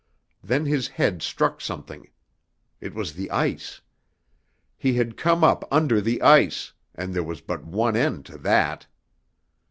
Then 0.43 0.65
his 0.65 0.87
head 0.87 1.21
struck 1.21 1.61
something. 1.61 2.09
It 2.79 2.95
was 2.95 3.13
the 3.13 3.29
ice! 3.29 3.81
He 4.75 4.93
had 4.95 5.15
come 5.15 5.43
up 5.43 5.63
under 5.71 6.01
the 6.01 6.23
ice, 6.23 6.73
and 6.95 7.13
there 7.13 7.21
was 7.23 7.39
but 7.41 7.63
one 7.63 7.95
end 7.95 8.25
to 8.25 8.39
that! 8.39 8.87